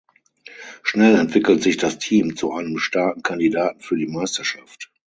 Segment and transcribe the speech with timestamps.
[0.81, 4.89] Schnell entwickelt sich das Team zu einem starken Kandidaten für die Meisterschaft.